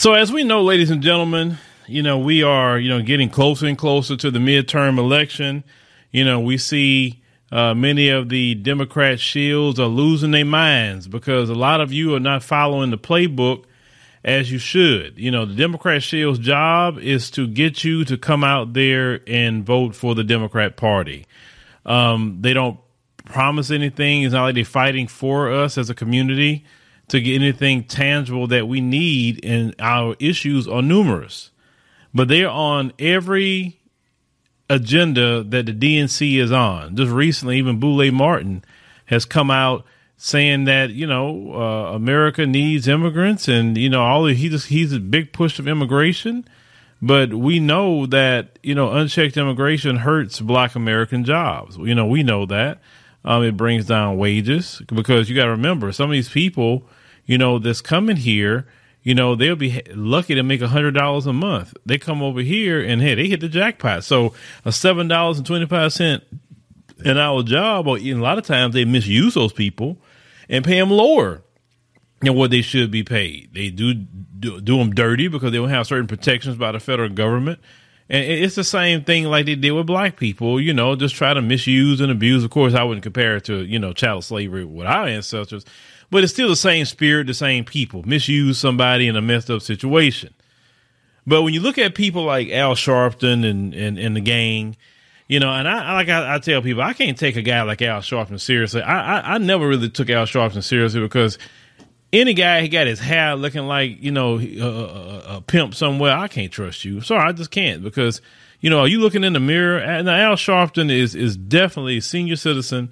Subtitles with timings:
[0.00, 3.66] So, as we know, ladies and gentlemen, you know, we are, you know, getting closer
[3.66, 5.62] and closer to the midterm election.
[6.10, 11.50] You know, we see uh, many of the Democrat shields are losing their minds because
[11.50, 13.64] a lot of you are not following the playbook
[14.24, 15.18] as you should.
[15.18, 19.66] You know, the Democrat shield's job is to get you to come out there and
[19.66, 21.26] vote for the Democrat Party.
[21.84, 22.80] Um, they don't
[23.26, 24.22] promise anything.
[24.22, 26.64] It's not like they're fighting for us as a community
[27.10, 31.50] to get anything tangible that we need, and our issues are numerous.
[32.14, 33.80] But they're on every
[34.68, 36.94] agenda that the DNC is on.
[36.94, 38.64] Just recently, even Boule Martin
[39.06, 39.84] has come out
[40.16, 44.92] saying that you know uh, America needs immigrants, and you know all he just he's
[44.92, 46.46] a big push of immigration.
[47.02, 51.76] But we know that you know unchecked immigration hurts Black American jobs.
[51.76, 52.78] You know we know that
[53.24, 56.84] um, it brings down wages because you got to remember some of these people
[57.26, 58.66] you know, that's coming here,
[59.02, 61.74] you know, they'll be lucky to make a hundred dollars a month.
[61.86, 64.04] They come over here and hey, they hit the jackpot.
[64.04, 66.22] So a seven dollars and twenty five cent
[67.04, 69.96] an hour job, or a lot of times they misuse those people
[70.48, 71.42] and pay them lower
[72.20, 73.54] than what they should be paid.
[73.54, 77.08] They do do, do them dirty because they don't have certain protections by the federal
[77.08, 77.58] government.
[78.08, 81.32] And it's the same thing like they did with black people, you know, just try
[81.32, 82.42] to misuse and abuse.
[82.42, 85.64] Of course, I wouldn't compare it to, you know, chattel slavery with our ancestors,
[86.10, 88.02] but it's still the same spirit, the same people.
[88.02, 90.34] Misuse somebody in a messed up situation.
[91.26, 94.76] But when you look at people like Al Sharpton and, and, and the gang,
[95.28, 97.80] you know, and I like I, I, tell people, I can't take a guy like
[97.82, 98.82] Al Sharpton seriously.
[98.82, 101.38] I, I, I never really took Al Sharpton seriously because
[102.12, 106.16] any guy he got his hair looking like you know a, a, a, pimp somewhere,
[106.16, 107.00] I can't trust you.
[107.00, 108.20] Sorry, I just can't because
[108.60, 109.78] you know are you looking in the mirror?
[109.78, 112.90] And Al Sharpton is is definitely a senior citizen,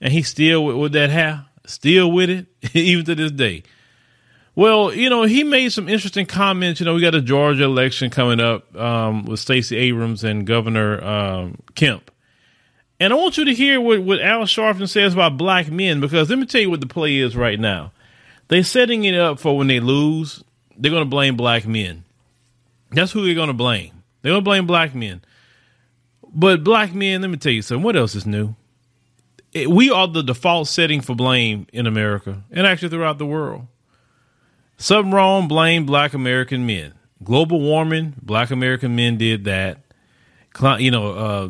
[0.00, 3.62] and he's still with, with that hair still with it, even to this day.
[4.54, 6.80] Well, you know, he made some interesting comments.
[6.80, 11.02] You know, we got a Georgia election coming up um, with Stacey Abrams and Governor
[11.02, 12.10] um, Kemp.
[12.98, 16.28] And I want you to hear what, what Al Sharpton says about black men because
[16.28, 17.92] let me tell you what the play is right now.
[18.48, 20.44] They're setting it up for when they lose,
[20.76, 22.04] they're going to blame black men.
[22.90, 24.02] That's who they're going to blame.
[24.20, 25.22] They're going to blame black men.
[26.32, 27.82] But black men, let me tell you something.
[27.82, 28.54] What else is new?
[29.52, 33.66] It, we are the default setting for blame in America and actually throughout the world.
[34.76, 36.94] Something wrong, blame black American men.
[37.22, 39.80] Global warming, black American men did that.
[40.78, 41.48] You know, uh,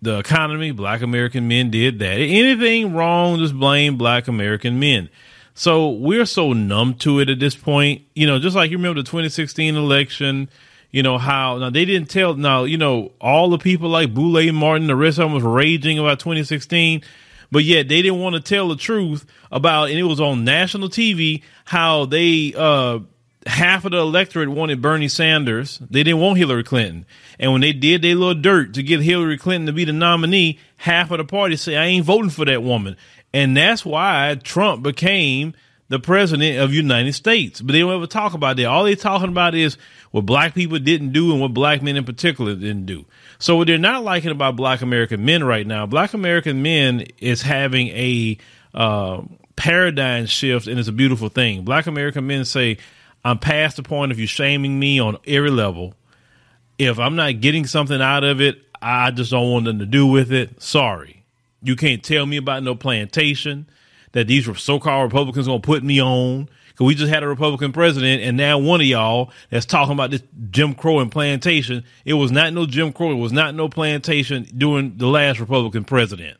[0.00, 2.18] the economy, black American men did that.
[2.18, 5.08] Anything wrong, just blame black American men.
[5.54, 8.02] So we're so numb to it at this point.
[8.14, 10.48] You know, just like you remember the 2016 election,
[10.92, 14.52] you know how now they didn't tell now you know all the people like Boule
[14.52, 17.02] Martin the rest of them was raging about 2016
[17.50, 20.88] but yet they didn't want to tell the truth about and it was on national
[20.88, 23.00] TV how they uh
[23.46, 25.78] half of the electorate wanted Bernie Sanders.
[25.90, 27.06] They didn't want Hillary Clinton.
[27.38, 30.58] And when they did their little dirt to get Hillary Clinton to be the nominee
[30.76, 32.96] half of the party say I ain't voting for that woman.
[33.34, 35.54] And that's why Trump became
[35.92, 37.60] the president of United States.
[37.60, 38.64] But they don't ever talk about that.
[38.64, 39.76] All they're talking about is
[40.10, 43.04] what black people didn't do and what black men in particular didn't do.
[43.38, 47.42] So what they're not liking about black American men right now, black American men is
[47.42, 48.38] having a
[48.72, 49.20] uh,
[49.56, 51.62] paradigm shift and it's a beautiful thing.
[51.62, 52.78] Black American men say,
[53.22, 55.92] I'm past the point of you shaming me on every level.
[56.78, 60.06] If I'm not getting something out of it, I just don't want nothing to do
[60.06, 60.62] with it.
[60.62, 61.22] Sorry.
[61.62, 63.68] You can't tell me about no plantation
[64.12, 66.48] that these so-called Republicans gonna put me on.
[66.76, 70.10] Cause we just had a Republican president, and now one of y'all that's talking about
[70.10, 71.84] this Jim Crow and plantation.
[72.06, 73.10] It was not no Jim Crow.
[73.12, 76.38] It was not no plantation during the last Republican president.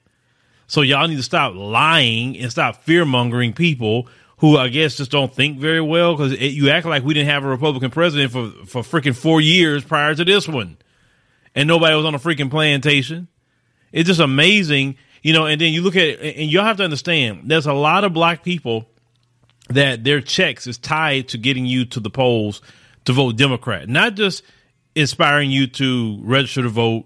[0.68, 4.08] So y'all need to stop lying and stop fear mongering people
[4.38, 6.16] who I guess just don't think very well.
[6.16, 9.84] Because you act like we didn't have a Republican president for for freaking four years
[9.84, 10.78] prior to this one,
[11.54, 13.28] and nobody was on a freaking plantation.
[13.92, 16.84] It's just amazing you know, and then you look at it, and you have to
[16.84, 18.86] understand there's a lot of black people
[19.68, 22.60] that their checks is tied to getting you to the polls
[23.04, 24.42] to vote Democrat, not just
[24.94, 27.04] inspiring you to register to vote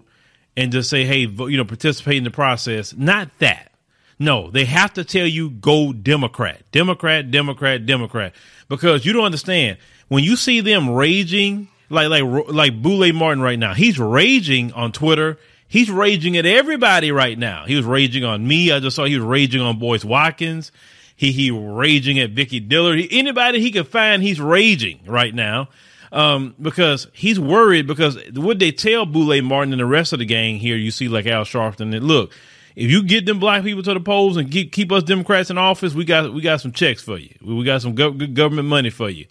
[0.55, 2.95] and just say, hey, vote, you know, participate in the process.
[2.95, 3.71] Not that.
[4.19, 8.33] No, they have to tell you go Democrat, Democrat, Democrat, Democrat,
[8.67, 9.77] because you don't understand
[10.07, 13.75] when you see them raging like like like Boule Martin right now.
[13.75, 15.37] He's raging on Twitter
[15.67, 17.65] He's raging at everybody right now.
[17.65, 18.71] He was raging on me.
[18.71, 20.71] I just saw he was raging on Boyce Watkins.
[21.15, 22.99] He he raging at Vicky Dillard.
[23.11, 25.69] Anybody he could find, he's raging right now.
[26.11, 30.25] Um, because he's worried because what they tell Boule Martin and the rest of the
[30.25, 32.31] gang here, you see like Al Sharpton that look,
[32.77, 35.57] if you get them black people to the polls and keep, keep us Democrats in
[35.57, 37.33] office, we got we got some checks for you.
[37.41, 39.25] We got some go- government money for you.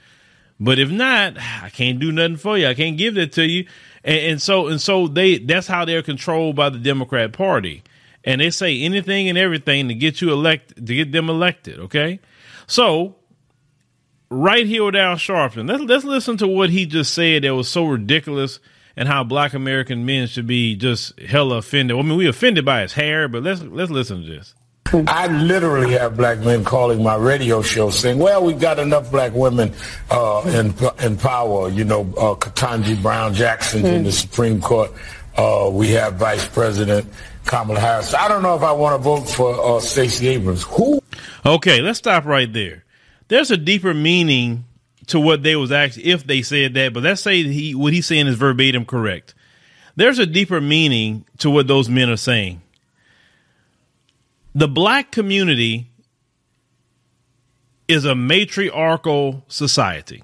[0.58, 2.66] But if not, I can't do nothing for you.
[2.66, 3.66] I can't give that to you.
[4.04, 7.82] And, and so and so they that's how they're controlled by the Democrat Party.
[8.24, 11.78] And they say anything and everything to get you elected to get them elected.
[11.80, 12.20] Okay.
[12.66, 13.16] So
[14.30, 17.68] right here with Al Sharpton, let's let's listen to what he just said that was
[17.68, 18.58] so ridiculous
[18.96, 21.96] and how black American men should be just hella offended.
[21.96, 24.54] I mean, we offended by his hair, but let's let's listen to this.
[25.06, 29.32] I literally have black men calling my radio show saying, "Well, we've got enough black
[29.32, 29.72] women
[30.10, 30.74] uh, in
[31.04, 31.68] in power.
[31.68, 33.94] You know, uh, Ketanji Brown Jackson mm-hmm.
[33.94, 34.92] in the Supreme Court.
[35.36, 37.06] Uh, we have Vice President
[37.44, 38.14] Kamala Harris.
[38.14, 40.62] I don't know if I want to vote for uh, Stacey Abrams.
[40.62, 41.00] Who?
[41.44, 42.84] Okay, let's stop right there.
[43.28, 44.64] There's a deeper meaning
[45.08, 48.06] to what they was actually if they said that, but let's say he what he's
[48.06, 49.34] saying is verbatim correct.
[49.96, 52.60] There's a deeper meaning to what those men are saying
[54.56, 55.90] the black community
[57.86, 60.22] is a matriarchal society.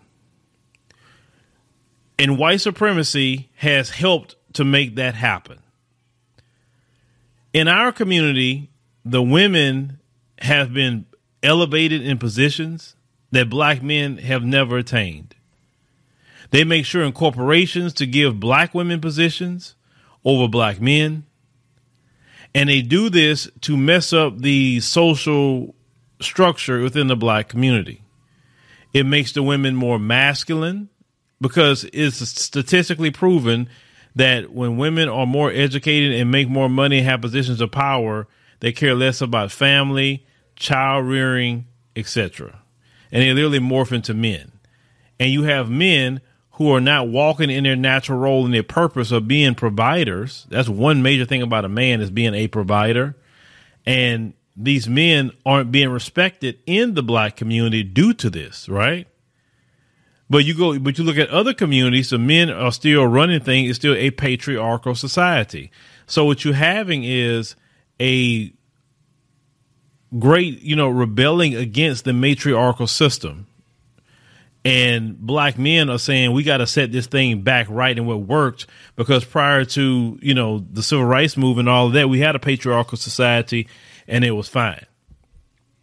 [2.19, 5.58] And white supremacy has helped to make that happen.
[7.52, 8.70] In our community,
[9.05, 9.99] the women
[10.38, 11.05] have been
[11.43, 12.96] elevated in positions
[13.32, 15.35] that black men have never attained.
[16.52, 19.75] They make sure in corporations to give black women positions
[20.25, 21.26] over black men.
[22.54, 25.75] And they do this to mess up the social
[26.20, 28.02] structure within the black community.
[28.93, 30.90] It makes the women more masculine
[31.40, 33.69] because it's statistically proven
[34.14, 38.28] that when women are more educated and make more money, and have positions of power,
[38.60, 40.26] they care less about family,
[40.56, 41.66] child rearing,
[41.96, 42.62] etc.
[43.10, 44.52] And they literally morph into men.
[45.19, 46.20] And you have men
[46.52, 50.46] who are not walking in their natural role and their purpose of being providers.
[50.50, 53.16] That's one major thing about a man is being a provider.
[53.87, 59.08] And these men aren't being respected in the black community due to this, right?
[60.28, 63.70] But you go, but you look at other communities, the men are still running things.
[63.70, 65.70] It's still a patriarchal society.
[66.06, 67.56] So what you're having is
[68.00, 68.52] a
[70.19, 73.46] great, you know, rebelling against the matriarchal system
[74.64, 78.20] and black men are saying we got to set this thing back right and what
[78.20, 82.37] worked because prior to you know the civil rights movement all of that we had
[82.37, 83.69] a patriarchal society
[84.06, 84.85] and it was fine.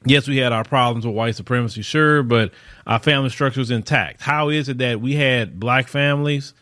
[0.06, 2.52] Yes we had our problems with white supremacy sure but
[2.88, 4.22] our family structure was intact.
[4.22, 6.54] How is it that we had black families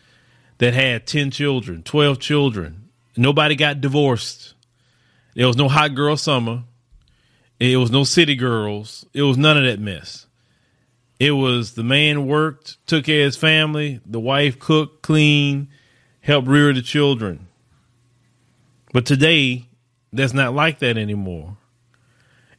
[0.58, 2.90] that had 10 children 12 children?
[3.16, 4.54] Nobody got divorced.
[5.36, 6.64] There was no hot girl summer.
[7.60, 9.06] It was no city girls.
[9.14, 10.27] It was none of that mess
[11.19, 15.68] it was the man worked, took care of his family, the wife cooked, cleaned,
[16.22, 17.48] helped rear the children.
[18.94, 19.68] But today,
[20.14, 21.58] that's not like that anymore.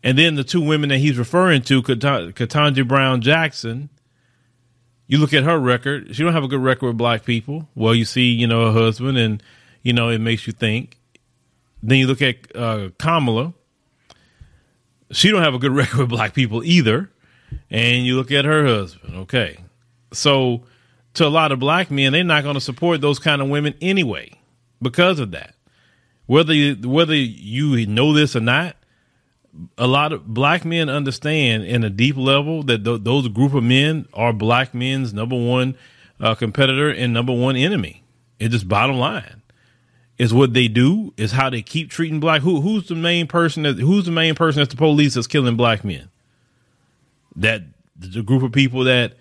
[0.03, 3.91] And then the two women that he's referring to, Ketanji Brown Jackson,
[5.07, 6.15] you look at her record.
[6.15, 7.69] She don't have a good record with black people.
[7.75, 9.43] Well, you see, you know, her husband, and
[9.83, 10.99] you know, it makes you think.
[11.83, 13.55] Then you look at uh, Kamala.
[15.11, 17.11] She don't have a good record with black people either
[17.71, 19.17] and you look at her husband.
[19.17, 19.59] Okay.
[20.13, 20.63] So
[21.15, 23.75] to a lot of black men, they're not going to support those kind of women
[23.81, 24.33] anyway
[24.81, 25.55] because of that.
[26.27, 28.77] Whether you, whether you know this or not,
[29.77, 33.65] a lot of black men understand in a deep level that th- those group of
[33.65, 35.77] men are black men's number one
[36.21, 38.05] uh, competitor and number one enemy.
[38.39, 39.43] It's just bottom line.
[40.19, 41.15] Is what they do.
[41.17, 42.43] Is how they keep treating black.
[42.43, 43.63] Who who's the main person?
[43.63, 46.11] That, who's the main person that's the police that's killing black men?
[47.37, 47.63] That
[47.97, 49.15] the group of people that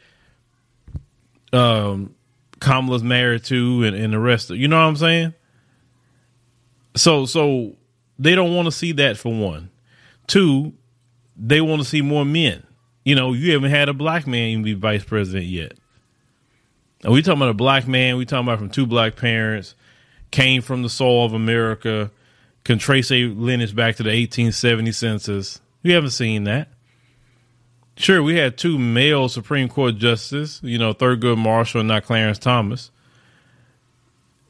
[1.53, 2.13] um
[2.59, 5.33] Kamala's married to and, and the rest of you know what I'm saying?
[6.95, 7.75] So so
[8.19, 9.69] they don't want to see that for one.
[10.27, 10.73] Two,
[11.35, 12.63] they want to see more men.
[13.05, 15.73] You know, you haven't had a black man even be vice president yet.
[17.03, 19.75] And we talking about a black man, we talking about from two black parents,
[20.31, 22.11] came from the soil of America,
[22.63, 25.61] can trace a lineage back to the 1870 census.
[25.83, 26.69] We haven't seen that.
[27.97, 32.37] Sure, we had two male Supreme Court justices, you know, Thurgood Marshall and not Clarence
[32.37, 32.91] Thomas.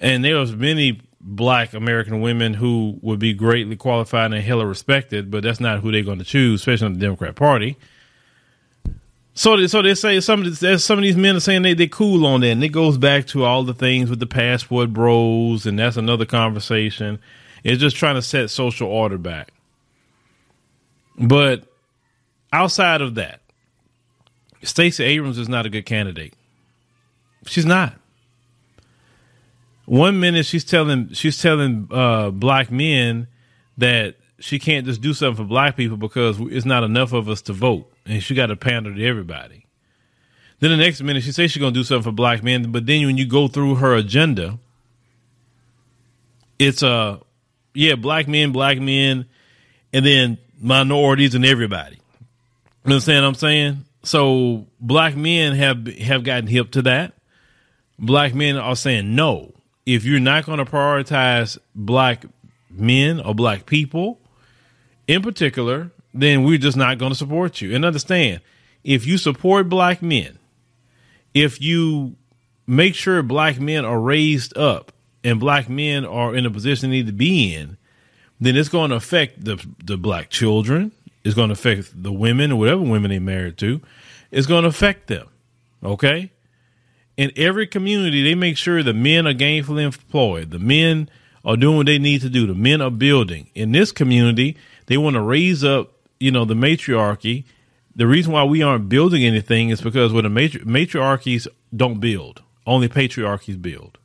[0.01, 5.31] And there was many black American women who would be greatly qualified and hella respected,
[5.31, 7.77] but that's not who they're going to choose, especially in the Democrat Party.
[9.33, 11.73] So, they, so they say some of these, some of these men are saying they
[11.73, 14.91] they cool on that, and it goes back to all the things with the passport
[14.91, 17.19] bros, and that's another conversation.
[17.63, 19.53] It's just trying to set social order back.
[21.17, 21.63] But
[22.51, 23.41] outside of that,
[24.63, 26.33] Stacey Abrams is not a good candidate.
[27.45, 27.93] She's not.
[29.85, 33.27] One minute she's telling she's telling uh, black men
[33.77, 37.41] that she can't just do something for black people because it's not enough of us
[37.43, 39.65] to vote, and she got to pander to everybody.
[40.59, 43.05] Then the next minute she says she's gonna do something for black men, but then
[43.05, 44.59] when you go through her agenda,
[46.59, 47.19] it's a uh,
[47.73, 49.25] yeah, black men, black men,
[49.93, 51.99] and then minorities and everybody.
[52.87, 53.85] You understand what I'm saying?
[54.03, 57.13] So black men have have gotten hip to that.
[57.99, 59.53] Black men are saying no.
[59.85, 62.23] If you're not going to prioritize black
[62.71, 64.21] men or black people
[65.05, 67.75] in particular, then we're just not going to support you.
[67.75, 68.39] And understand,
[68.85, 70.39] if you support black men,
[71.33, 72.15] if you
[72.65, 74.93] make sure black men are raised up
[75.25, 77.77] and black men are in a position they need to be in,
[78.39, 80.93] then it's going to affect the the black children.
[81.27, 83.81] It's going to affect the women or whatever women they married to.
[84.31, 85.27] It's going to affect them.
[85.83, 86.31] Okay.
[87.17, 90.51] In every community, they make sure the men are gainfully employed.
[90.51, 91.09] The men
[91.43, 92.47] are doing what they need to do.
[92.47, 93.49] The men are building.
[93.55, 94.55] In this community,
[94.85, 97.43] they want to raise up, you know, the matriarchy.
[97.93, 102.41] The reason why we aren't building anything is because when the matri- matriarchies don't build,
[102.65, 103.97] only patriarchies build.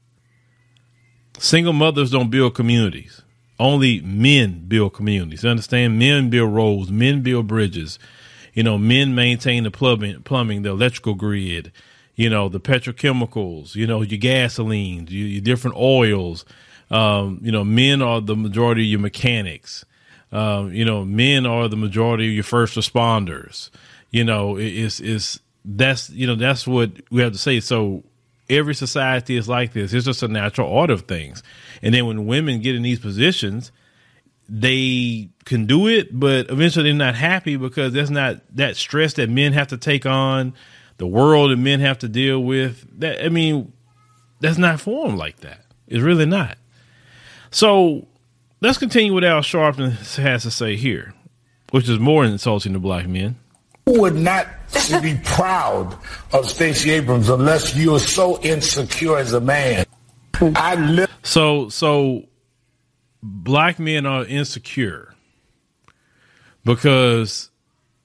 [1.38, 3.22] Single mothers don't build communities.
[3.58, 5.44] Only men build communities.
[5.44, 5.98] Understand?
[5.98, 6.90] Men build roads.
[6.90, 7.98] Men build bridges.
[8.54, 11.72] You know, men maintain the plumbing, plumbing, the electrical grid.
[12.14, 13.74] You know, the petrochemicals.
[13.74, 16.44] You know, your gasolines, your, your different oils.
[16.90, 19.84] Um, you know, men are the majority of your mechanics.
[20.30, 23.70] Um, you know, men are the majority of your first responders.
[24.10, 27.60] You know, it, it's it's that's you know that's what we have to say.
[27.60, 28.02] So
[28.48, 29.92] every society is like this.
[29.92, 31.42] It's just a natural order of things.
[31.82, 33.72] And then when women get in these positions,
[34.48, 39.30] they can do it, but eventually they're not happy because there's not that stress that
[39.30, 40.54] men have to take on,
[40.98, 42.86] the world that men have to deal with.
[43.00, 43.72] That I mean,
[44.40, 45.64] that's not for them like that.
[45.86, 46.58] It's really not.
[47.50, 48.06] So
[48.60, 51.14] let's continue what Al Sharpton has to say here,
[51.70, 53.36] which is more insulting to black men.
[53.86, 54.46] Would not
[55.02, 55.96] be proud
[56.32, 59.86] of Stacey Abrams unless you're so insecure as a man?
[60.40, 62.24] I li- so so
[63.22, 65.14] black men are insecure
[66.64, 67.50] because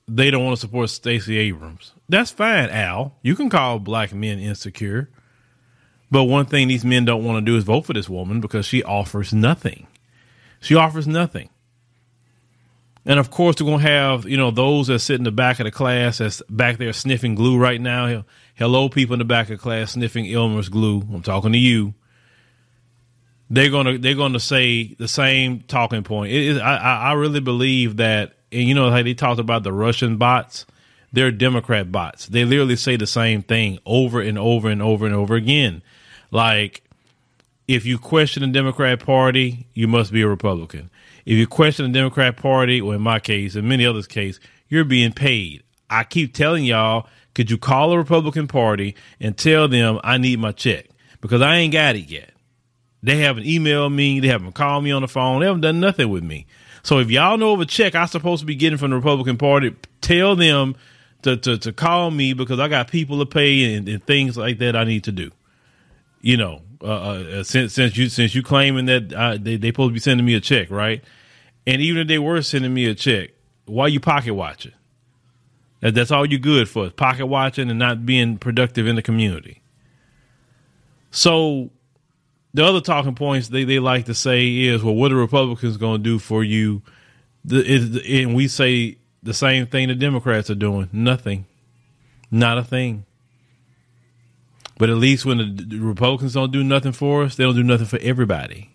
[0.07, 1.93] they don't want to support Stacey Abrams.
[2.09, 3.15] That's fine, Al.
[3.21, 5.09] You can call black men insecure.
[6.09, 8.65] But one thing these men don't want to do is vote for this woman because
[8.65, 9.87] she offers nothing.
[10.61, 11.49] She offers nothing.
[13.07, 15.59] And of course, we're going to have, you know, those that sit in the back
[15.59, 18.25] of the class that's back there sniffing glue right now.
[18.53, 21.01] Hello, people in the back of class sniffing Elmer's glue.
[21.11, 21.95] I'm talking to you
[23.49, 26.33] they're gonna they're gonna say the same talking point.
[26.61, 30.65] I I really believe that, and you know how they talked about the Russian bots.
[31.13, 32.27] They're Democrat bots.
[32.27, 35.81] They literally say the same thing over and over and over and over again.
[36.31, 36.83] Like,
[37.67, 40.89] if you question the Democrat Party, you must be a Republican.
[41.27, 44.85] If you question the Democrat Party, or in my case, in many others' case, you're
[44.85, 45.61] being paid.
[45.89, 47.05] I keep telling y'all,
[47.35, 50.85] could you call a Republican Party and tell them I need my check
[51.19, 52.31] because I ain't got it yet.
[53.03, 54.21] They haven't emailed me.
[54.21, 55.41] They haven't called me on the phone.
[55.41, 56.45] They haven't done nothing with me.
[56.81, 59.35] So if y'all know of a check I'm supposed to be getting from the Republican
[59.35, 60.77] Party, tell them
[61.23, 64.59] to, to, to call me because I got people to pay and, and things like
[64.59, 65.31] that I need to do.
[66.21, 69.89] You know, uh, uh, since since you since you claiming that uh, they they supposed
[69.89, 71.03] to be sending me a check, right?
[71.67, 73.31] And even if they were sending me a check,
[73.65, 74.71] why you pocket watching?
[75.81, 79.61] That, that's all you good for, pocket watching and not being productive in the community.
[81.11, 81.69] So
[82.53, 86.01] the other talking points they, they like to say is, well, what are Republicans going
[86.01, 86.81] to do for you?
[87.43, 91.45] The, and we say the same thing the Democrats are doing nothing,
[92.31, 93.03] not a thing.
[94.77, 97.87] But at least when the Republicans don't do nothing for us, they don't do nothing
[97.87, 98.69] for everybody.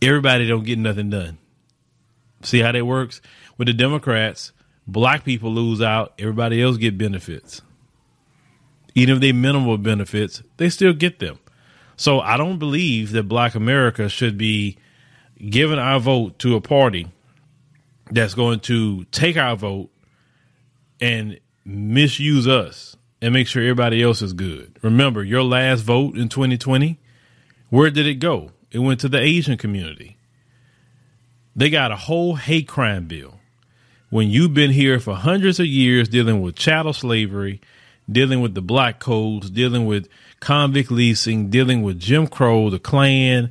[0.00, 1.36] Everybody don't get nothing done.
[2.42, 3.20] See how that works?
[3.56, 4.52] With the Democrats,
[4.86, 7.62] black people lose out, everybody else get benefits.
[8.94, 11.38] Even if they minimal benefits, they still get them.
[11.96, 14.78] So I don't believe that black America should be
[15.38, 17.10] giving our vote to a party
[18.10, 19.90] that's going to take our vote
[21.00, 24.78] and misuse us and make sure everybody else is good.
[24.82, 26.98] Remember, your last vote in 2020,
[27.70, 28.52] where did it go?
[28.70, 30.17] It went to the Asian community.
[31.56, 33.40] They got a whole hate crime bill.
[34.10, 37.60] When you've been here for hundreds of years dealing with chattel slavery,
[38.10, 40.08] dealing with the black codes, dealing with
[40.40, 43.50] convict leasing, dealing with Jim Crow, the Klan,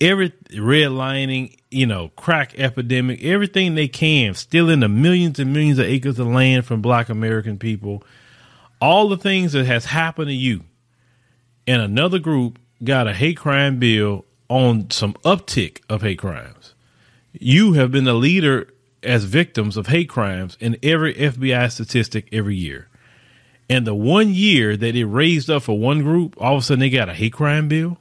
[0.00, 5.86] every redlining, you know, crack epidemic, everything they can, stealing the millions and millions of
[5.86, 8.02] acres of land from black American people,
[8.80, 10.62] all the things that has happened to you.
[11.66, 16.55] And another group got a hate crime bill on some uptick of hate crimes.
[17.40, 18.68] You have been the leader
[19.02, 22.88] as victims of hate crimes in every FBI statistic every year.
[23.68, 26.80] And the one year that it raised up for one group, all of a sudden
[26.80, 27.98] they got a hate crime bill.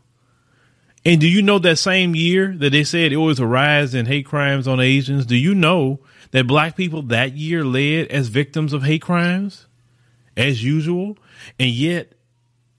[1.04, 4.08] And do you know that same year that they said it was a rise in
[4.08, 5.26] hate crimes on Asians?
[5.26, 6.00] Do you know
[6.32, 9.68] that black people that year led as victims of hate crimes
[10.36, 11.18] as usual?
[11.60, 12.14] And yet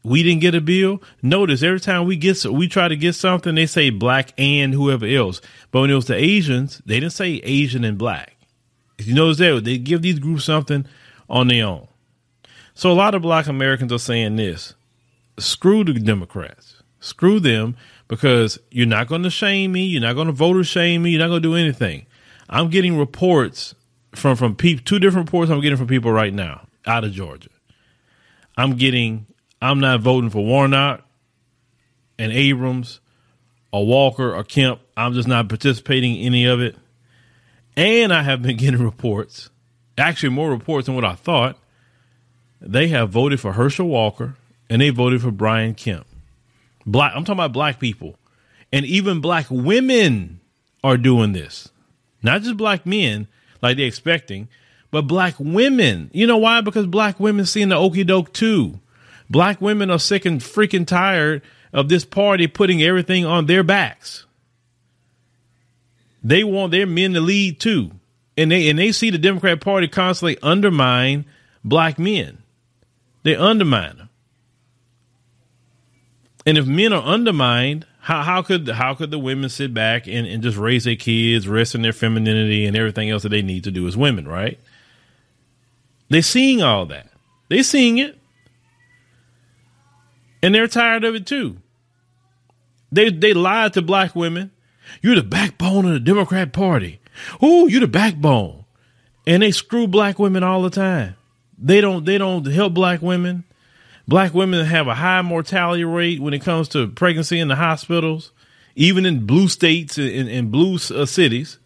[0.06, 1.02] we didn't get a bill.
[1.20, 5.04] Notice every time we get we try to get something, they say black and whoever
[5.04, 5.40] else.
[5.72, 8.36] But when it was the Asians, they didn't say Asian and black.
[8.98, 10.86] You notice that they give these groups something
[11.28, 11.88] on their own.
[12.72, 14.74] So a lot of black Americans are saying this:
[15.38, 19.86] screw the Democrats, screw them because you're not going to shame me.
[19.86, 21.10] You're not going to voter shame me.
[21.10, 22.06] You're not going to do anything.
[22.48, 23.74] I'm getting reports
[24.14, 27.50] from from two different reports I'm getting from people right now out of Georgia.
[28.56, 29.26] I'm getting,
[29.66, 31.02] I'm not voting for Warnock
[32.18, 33.00] and Abrams
[33.72, 34.80] or Walker or Kemp.
[34.96, 36.76] I'm just not participating in any of it.
[37.76, 39.50] And I have been getting reports,
[39.98, 41.58] actually more reports than what I thought.
[42.60, 44.36] They have voted for Herschel Walker
[44.70, 46.06] and they voted for Brian Kemp.
[46.86, 48.16] Black, I'm talking about black people.
[48.72, 50.40] And even black women
[50.84, 51.68] are doing this.
[52.22, 53.26] Not just black men
[53.62, 54.48] like they're expecting,
[54.92, 56.10] but black women.
[56.12, 56.60] You know why?
[56.60, 58.80] Because black women seeing the okey doke too.
[59.28, 61.42] Black women are sick and freaking tired
[61.72, 64.24] of this party putting everything on their backs.
[66.22, 67.92] They want their men to lead too.
[68.36, 71.24] And they and they see the Democrat Party constantly undermine
[71.64, 72.38] black men.
[73.22, 74.08] They undermine them.
[76.44, 80.26] And if men are undermined, how how could how could the women sit back and,
[80.26, 83.64] and just raise their kids, rest in their femininity and everything else that they need
[83.64, 84.60] to do as women, right?
[86.08, 87.08] They're seeing all that.
[87.48, 88.15] They're seeing it.
[90.46, 91.56] And they're tired of it too.
[92.92, 94.52] They they lied to black women.
[95.02, 97.00] You're the backbone of the Democrat Party.
[97.42, 98.64] Oh, you're the backbone.
[99.26, 101.16] And they screw black women all the time.
[101.58, 103.42] They don't they don't help black women.
[104.06, 108.30] Black women have a high mortality rate when it comes to pregnancy in the hospitals,
[108.76, 111.58] even in blue states and in, blue uh, cities.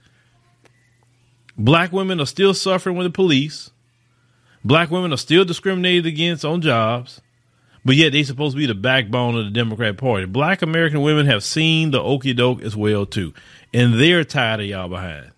[1.58, 3.72] Black women are still suffering with the police.
[4.64, 7.20] Black women are still discriminated against on jobs,
[7.84, 10.26] but yet they're supposed to be the backbone of the Democrat Party.
[10.26, 13.32] Black American women have seen the okey doke as well too,
[13.72, 15.30] and they're tired of y'all behind.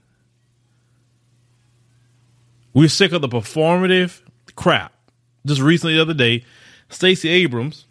[2.75, 4.23] We're sick of the performative
[4.57, 4.93] crap.
[5.45, 6.45] Just recently, the other day,
[6.89, 7.87] Stacey Abrams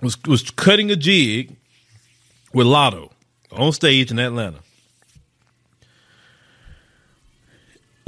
[0.00, 1.56] was was cutting a jig
[2.52, 3.10] with Latto
[3.52, 4.60] on stage in Atlanta.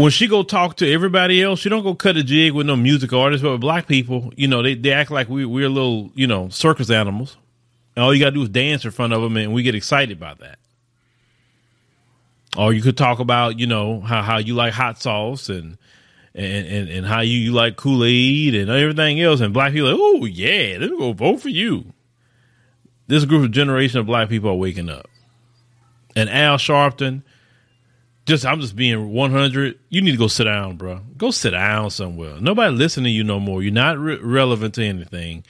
[0.03, 2.75] When she go talk to everybody else, she don't go cut a jig with no
[2.75, 6.11] music artists, but with black people, you know, they, they act like we, we're little,
[6.17, 7.37] you know, circus animals.
[7.95, 9.77] And all you got to do is dance in front of them, and we get
[9.77, 10.59] excited by that.
[12.57, 15.79] Or you could talk about, you know, how, how you like hot sauce and
[16.35, 19.41] and, and, and how you, you like Kool Aid and everything else.
[19.41, 21.93] And black people, like, oh, yeah, let gonna vote for you.
[23.07, 25.07] This group of generation of black people are waking up.
[26.17, 27.23] And Al Sharpton,
[28.27, 29.79] just I'm just being 100.
[29.89, 31.01] You need to go sit down, bro.
[31.17, 32.41] Go sit down somewhere.
[32.41, 33.63] Nobody listening to you no more.
[33.63, 35.45] You're not re- relevant to anything.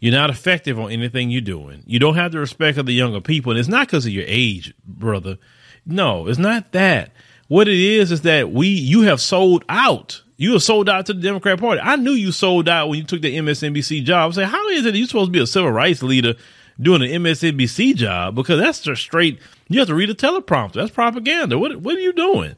[0.00, 1.82] You're not effective on anything you're doing.
[1.86, 4.24] You don't have the respect of the younger people, and it's not because of your
[4.26, 5.38] age, brother.
[5.84, 7.12] No, it's not that.
[7.48, 10.22] What it is is that we you have sold out.
[10.36, 11.80] You have sold out to the Democrat Party.
[11.80, 14.34] I knew you sold out when you took the MSNBC job.
[14.34, 16.34] Say, how is it you're supposed to be a civil rights leader
[16.80, 18.36] doing an MSNBC job?
[18.36, 19.40] Because that's just straight.
[19.68, 20.74] You have to read a teleprompter.
[20.74, 21.58] That's propaganda.
[21.58, 22.56] What what are you doing?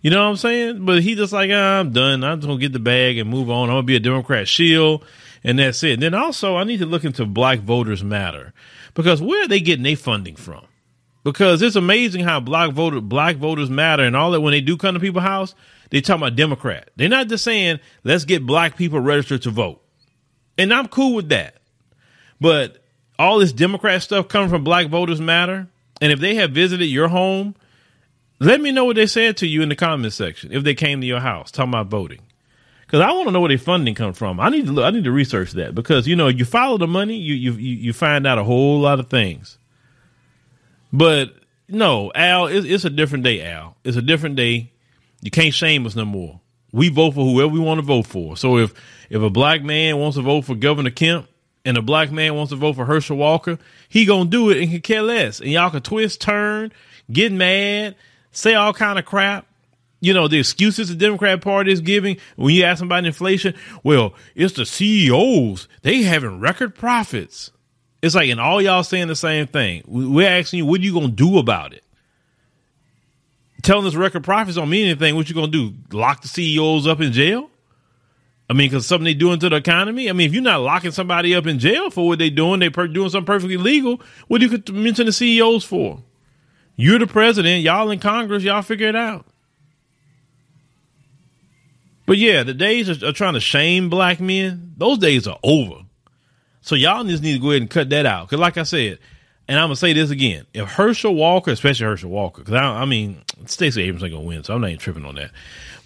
[0.00, 0.84] You know what I'm saying?
[0.84, 2.24] But he just like, ah, I'm done.
[2.24, 3.68] I'm just gonna get the bag and move on.
[3.68, 5.04] I'm gonna be a Democrat shield,
[5.44, 5.94] and that's it.
[5.94, 8.52] And then also, I need to look into Black Voters Matter
[8.94, 10.64] because where are they getting their funding from?
[11.24, 14.76] because it's amazing how black voter black voters matter and all that when they do
[14.76, 15.54] come to people's house,
[15.90, 16.90] they talk about Democrat.
[16.96, 19.82] They're not just saying let's get black people registered to vote.
[20.56, 21.56] And I'm cool with that.
[22.40, 22.82] But
[23.18, 25.68] all this Democrat stuff coming from Black Voters Matter,
[26.00, 27.54] and if they have visited your home,
[28.40, 31.00] let me know what they said to you in the comment section if they came
[31.00, 32.20] to your house talking about voting.
[32.86, 34.40] Because I want to know where their funding come from.
[34.40, 36.86] I need to look, I need to research that because you know you follow the
[36.86, 39.58] money, you you you find out a whole lot of things.
[40.90, 41.34] But
[41.68, 43.76] no, Al, it's, it's a different day, Al.
[43.84, 44.72] It's a different day.
[45.20, 46.40] You can't shame us no more.
[46.72, 48.36] We vote for whoever we want to vote for.
[48.36, 48.72] So if
[49.10, 51.28] if a black man wants to vote for Governor Kemp
[51.64, 54.70] and a black man wants to vote for Herschel Walker, he gonna do it and
[54.70, 55.40] can care less.
[55.40, 56.72] And y'all can twist, turn,
[57.10, 57.96] get mad,
[58.32, 59.46] say all kind of crap.
[60.00, 63.54] You know the excuses the Democrat Party is giving when you ask them about inflation.
[63.82, 67.50] Well, it's the CEOs; they having record profits.
[68.00, 69.82] It's like, and all y'all saying the same thing.
[69.86, 71.82] We're asking you, what are you to do about it?
[73.62, 75.16] Telling us record profits don't mean anything.
[75.16, 75.74] What you to do?
[75.90, 77.50] Lock the CEOs up in jail?
[78.50, 80.08] I mean, because something they doing to the economy.
[80.08, 82.70] I mean, if you're not locking somebody up in jail for what they're doing, they
[82.70, 84.00] per- doing something perfectly legal.
[84.26, 86.02] What do you mention the CEOs for?
[86.74, 87.62] You're the president.
[87.62, 88.42] Y'all in Congress.
[88.42, 89.26] Y'all figure it out.
[92.06, 95.82] But yeah, the days of, of trying to shame black men, those days are over.
[96.62, 98.28] So y'all just need to go ahead and cut that out.
[98.28, 98.98] Because, like I said,
[99.48, 102.84] and I'm gonna say this again: if Herschel Walker, especially Herschel Walker, because I, I,
[102.84, 105.30] mean Stacey Abrams ain't gonna win, so I'm not even tripping on that.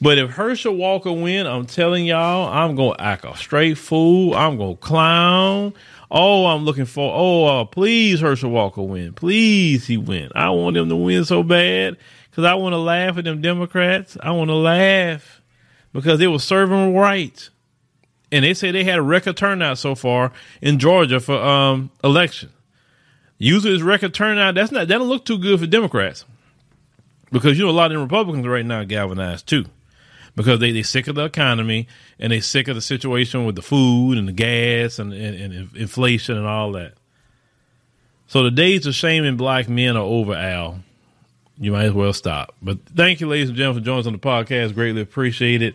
[0.00, 4.34] But if Herschel Walker win, I'm telling y'all, I'm gonna act a straight fool.
[4.34, 5.74] I'm gonna clown.
[6.10, 7.12] Oh, I'm looking for.
[7.14, 9.12] Oh, uh, please, Herschel Walker win.
[9.12, 10.30] Please, he win.
[10.34, 11.96] I want him to win so bad
[12.30, 14.16] because I want to laugh at them Democrats.
[14.20, 15.40] I want to laugh
[15.92, 17.48] because they were serving right,
[18.32, 22.50] and they say they had a record turnout so far in Georgia for um election.
[23.42, 26.24] This record turnout that's not that don't look too good for Democrats
[27.32, 29.64] because you know a lot of Republicans right now galvanized too
[30.36, 31.88] because they they sick of the economy
[32.20, 35.76] and they sick of the situation with the food and the gas and, and, and
[35.76, 36.94] inflation and all that.
[38.28, 40.80] So the days of shaming black men are over, Al.
[41.58, 42.54] You might as well stop.
[42.62, 44.74] But thank you, ladies and gentlemen, for joining us on the podcast.
[44.74, 45.74] Greatly appreciate it.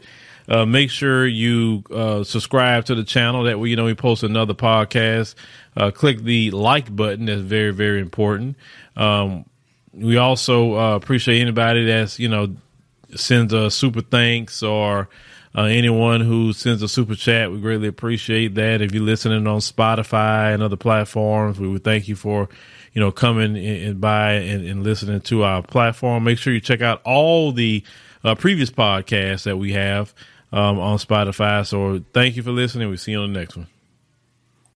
[0.49, 3.43] Uh, make sure you uh, subscribe to the channel.
[3.43, 5.35] That way, you know we post another podcast.
[5.75, 7.25] Uh, click the like button.
[7.25, 8.55] That's very, very important.
[8.95, 9.45] Um,
[9.93, 12.55] we also uh, appreciate anybody that's you know
[13.15, 15.09] sends a super thanks or
[15.55, 17.51] uh, anyone who sends a super chat.
[17.51, 18.81] We greatly appreciate that.
[18.81, 22.47] If you're listening on Spotify and other platforms, we would thank you for
[22.93, 26.23] you know coming and by and, and listening to our platform.
[26.23, 27.83] Make sure you check out all the
[28.23, 30.13] uh, previous podcasts that we have
[30.51, 31.65] um, on Spotify.
[31.65, 32.87] So thank you for listening.
[32.87, 33.67] We'll see you on the next one.